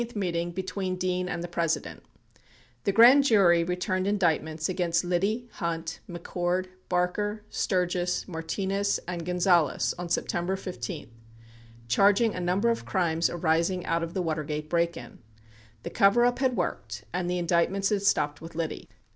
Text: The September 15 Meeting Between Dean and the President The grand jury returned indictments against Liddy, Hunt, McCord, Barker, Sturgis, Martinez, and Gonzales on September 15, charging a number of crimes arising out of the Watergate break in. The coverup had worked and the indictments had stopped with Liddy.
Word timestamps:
The 0.01 0.05
September 0.07 0.15
15 0.19 0.19
Meeting 0.19 0.51
Between 0.51 0.95
Dean 0.95 1.29
and 1.29 1.43
the 1.43 1.47
President 1.47 2.01
The 2.85 2.91
grand 2.91 3.23
jury 3.23 3.63
returned 3.63 4.07
indictments 4.07 4.67
against 4.67 5.03
Liddy, 5.03 5.47
Hunt, 5.51 5.99
McCord, 6.09 6.69
Barker, 6.89 7.43
Sturgis, 7.51 8.27
Martinez, 8.27 8.99
and 9.07 9.23
Gonzales 9.23 9.93
on 9.99 10.09
September 10.09 10.55
15, 10.55 11.07
charging 11.87 12.33
a 12.33 12.39
number 12.41 12.71
of 12.71 12.83
crimes 12.83 13.29
arising 13.29 13.85
out 13.85 14.01
of 14.01 14.15
the 14.15 14.23
Watergate 14.23 14.71
break 14.71 14.97
in. 14.97 15.19
The 15.83 15.91
coverup 15.91 16.39
had 16.39 16.57
worked 16.57 17.03
and 17.13 17.29
the 17.29 17.37
indictments 17.37 17.89
had 17.89 18.01
stopped 18.01 18.41
with 18.41 18.55
Liddy. 18.55 18.89